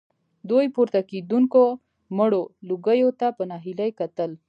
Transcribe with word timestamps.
دوی 0.49 0.65
پورته 0.75 0.99
کېدونکو 1.11 1.63
مړو 2.17 2.43
لوګيو 2.69 3.09
ته 3.19 3.27
په 3.37 3.43
ناهيلۍ 3.51 3.91
کتل. 3.99 4.31